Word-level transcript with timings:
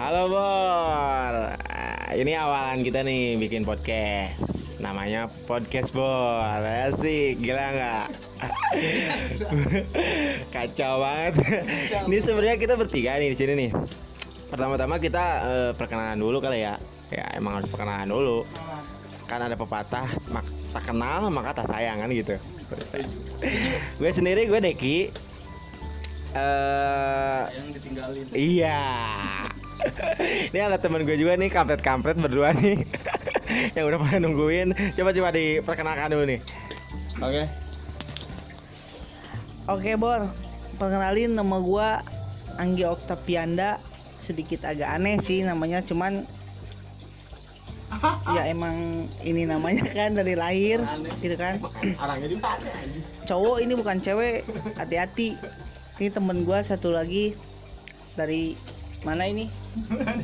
Halo 0.00 0.32
Bor, 0.32 1.34
Ah, 1.68 2.16
ini 2.16 2.32
awalan 2.32 2.80
kita 2.80 3.04
nih 3.04 3.36
bikin 3.36 3.68
podcast. 3.68 4.40
Namanya 4.80 5.28
podcast 5.44 5.92
Bor, 5.92 6.40
asik, 6.64 7.36
gila 7.36 7.66
nggak? 7.68 8.06
Kacau 10.56 11.04
banget. 11.04 11.34
ini 12.08 12.16
sebenarnya 12.16 12.56
kita 12.56 12.80
bertiga 12.80 13.20
nih 13.20 13.28
di 13.28 13.36
sini 13.36 13.52
nih. 13.52 13.70
Pertama-tama 14.48 14.96
kita 14.96 15.24
eh, 15.44 15.70
perkenalan 15.76 16.16
dulu 16.16 16.40
kali 16.40 16.64
ya. 16.64 16.80
Ya 17.12 17.28
emang 17.36 17.60
harus 17.60 17.68
perkenalan 17.68 18.08
dulu. 18.08 18.48
Kan 19.28 19.44
ada 19.44 19.52
pepatah, 19.52 20.16
mak 20.32 20.48
tak 20.72 20.88
kenal 20.88 21.28
maka 21.28 21.60
tak 21.60 21.68
sayang 21.68 22.00
kan 22.00 22.08
gitu. 22.08 22.40
gue 24.00 24.10
sendiri 24.16 24.48
gue 24.48 24.64
Deki. 24.64 25.12
Eh 26.32 27.42
yang 27.52 27.68
ditinggalin 27.76 28.24
Iya. 28.32 28.80
Ini 30.50 30.66
ada 30.66 30.82
teman 30.82 31.06
gue 31.06 31.14
juga 31.14 31.38
nih 31.38 31.46
kampret-kampret 31.46 32.18
berdua 32.18 32.50
nih 32.50 32.82
yang 33.78 33.86
udah 33.86 33.98
pada 34.02 34.18
nungguin. 34.18 34.74
Coba 34.98 35.14
coba 35.14 35.30
diperkenalkan 35.30 36.10
dulu 36.10 36.24
nih. 36.26 36.40
Oke. 37.22 37.42
Oke 39.70 39.94
Bor, 39.94 40.26
perkenalin 40.74 41.38
nama 41.38 41.62
gua 41.62 42.02
Anggi 42.58 42.82
Oktavianda 42.82 43.78
Sedikit 44.18 44.66
agak 44.66 44.98
aneh 44.98 45.22
sih 45.22 45.46
namanya 45.46 45.78
cuman 45.86 46.26
Ya 48.34 48.50
emang 48.50 49.06
ini 49.22 49.46
namanya 49.46 49.86
kan 49.86 50.18
dari 50.18 50.34
lahir 50.34 50.82
gitu 51.22 51.38
kan 51.38 51.62
Orangnya? 52.02 52.42
Cowok 53.30 53.62
ini 53.62 53.78
bukan 53.78 54.02
cewek, 54.02 54.42
hati-hati 54.74 55.38
Ini 56.02 56.08
temen 56.10 56.42
gua 56.42 56.66
satu 56.66 56.90
lagi 56.90 57.38
Dari 58.18 58.58
mana 59.00 59.24
ini? 59.24 59.48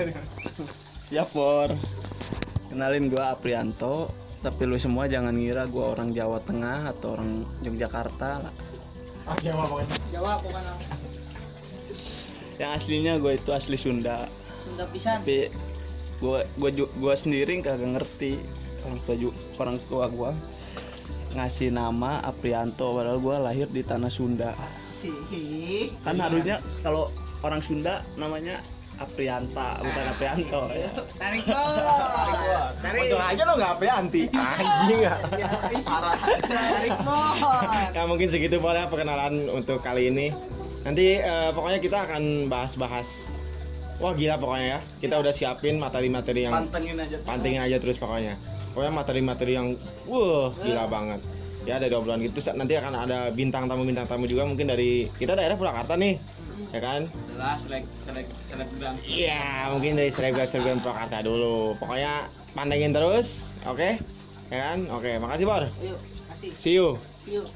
siap 1.08 1.30
Bor 1.32 1.70
kenalin 2.68 3.06
gua 3.08 3.38
Aprianto 3.38 4.10
tapi 4.42 4.66
lu 4.66 4.76
semua 4.76 5.06
jangan 5.06 5.32
ngira 5.32 5.64
gua 5.70 5.96
orang 5.96 6.12
Jawa 6.12 6.38
Tengah 6.42 6.92
atau 6.92 7.18
orang 7.18 7.42
Yogyakarta 7.62 8.46
lah. 8.46 8.54
Oke, 9.26 9.50
mau 9.50 9.66
pokoknya. 9.66 9.96
Jawab 10.14 10.38
bukan 10.46 10.62
yang 12.56 12.72
aslinya 12.72 13.12
gua 13.20 13.36
itu 13.36 13.50
asli 13.52 13.76
Sunda. 13.76 14.30
Sunda 14.62 14.84
pisan. 14.88 15.20
Tapi 15.24 15.50
gua 16.22 16.46
gua 16.56 16.70
ju- 16.72 16.92
gua 17.00 17.14
sendiri 17.18 17.58
kagak 17.60 18.00
ngerti. 18.00 18.38
Orang 18.86 18.98
tua 19.02 19.14
orang 19.58 19.78
tua 19.90 20.04
gua 20.06 20.30
ngasih 21.34 21.74
nama 21.74 22.22
Aprianto 22.22 22.96
padahal 22.96 23.18
gua 23.18 23.36
lahir 23.42 23.66
di 23.66 23.82
tanah 23.82 24.12
Sunda. 24.12 24.54
Sih 24.78 25.92
kan 26.06 26.16
harusnya 26.22 26.62
kalau 26.80 27.10
orang 27.46 27.62
Sunda 27.62 28.02
namanya 28.18 28.58
Aprianta 28.96 29.76
bukan 29.84 30.04
Aprianto 30.08 30.62
ya. 30.72 30.88
Tarik 31.20 31.44
Bor 31.52 32.72
Tarik 32.80 33.00
Untung 33.06 33.22
aja 33.22 33.42
lo 33.44 33.52
nggak 33.60 33.74
anti. 33.92 34.22
Anjing 34.32 34.98
nggak. 35.04 35.18
Parah 35.84 36.16
Tarik 36.40 36.96
Bor 37.04 37.34
Nah 37.92 38.04
mungkin 38.08 38.28
segitu 38.32 38.56
boleh 38.56 38.88
perkenalan 38.88 39.52
untuk 39.52 39.84
kali 39.84 40.08
ini. 40.08 40.32
Nanti 40.80 41.20
eh, 41.20 41.50
pokoknya 41.52 41.80
kita 41.84 41.98
akan 42.08 42.48
bahas-bahas. 42.48 43.08
Wah 44.00 44.16
gila 44.16 44.40
pokoknya 44.40 44.66
ya. 44.66 44.80
Kita 45.00 45.20
udah 45.20 45.32
siapin 45.36 45.76
materi-materi 45.76 46.48
yang 46.48 46.56
pantengin 46.56 46.96
aja 46.96 47.16
pantengin 47.24 47.60
aja 47.60 47.76
terus 47.76 48.00
pokoknya. 48.00 48.40
Pokoknya 48.72 48.92
materi-materi 48.96 49.52
yang 49.60 49.76
wah 50.08 50.56
gila 50.56 50.88
banget. 50.88 51.20
Ya 51.68 51.82
dari 51.82 51.92
obrolan 51.92 52.22
gitu 52.22 52.40
nanti 52.54 52.78
akan 52.78 52.94
ada 52.94 53.28
bintang 53.34 53.66
tamu 53.66 53.82
bintang 53.82 54.06
tamu 54.06 54.24
juga 54.30 54.46
mungkin 54.46 54.70
dari 54.70 55.10
kita 55.18 55.34
daerah 55.34 55.58
Purwakarta 55.58 55.98
nih, 55.98 56.14
ya 56.72 56.80
kan? 56.80 57.00
jelas 57.32 57.58
selek 57.64 57.84
selek 58.04 58.26
selebgram 58.48 58.94
Iya 59.04 59.70
mungkin 59.72 59.92
dari 59.96 60.10
selebgram 60.10 60.48
selebgram 60.48 60.78
Purwakarta 60.80 61.18
dulu. 61.22 61.76
Pokoknya 61.76 62.28
pantengin 62.56 62.92
terus, 62.96 63.44
oke? 63.68 64.00
Ya 64.48 64.58
kan? 64.62 64.78
Oke, 64.94 65.18
makasih 65.18 65.46
Bor. 65.46 65.64
Yuk, 65.82 65.98
kasih 66.32 66.50
See 66.56 66.74
you. 66.78 66.96
Yuk 67.26 67.46